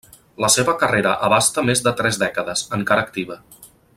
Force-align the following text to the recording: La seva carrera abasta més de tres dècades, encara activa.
La 0.43 0.47
seva 0.53 0.73
carrera 0.83 1.11
abasta 1.27 1.65
més 1.69 1.85
de 1.89 1.95
tres 2.01 2.21
dècades, 2.25 2.67
encara 2.79 3.07
activa. 3.11 3.41